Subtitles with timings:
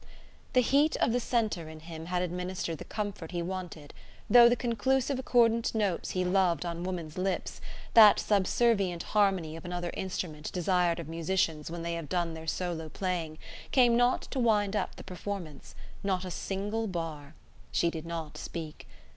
[0.53, 3.93] The heat of the centre in him had administered the comfort he wanted,
[4.27, 7.61] though the conclusive accordant notes he loved on woman's lips,
[7.93, 12.89] that subservient harmony of another instrument desired of musicians when they have done their solo
[12.89, 13.37] playing,
[13.71, 17.35] came not to wind up the performance: not a single bar.
[17.71, 18.87] She did not speak.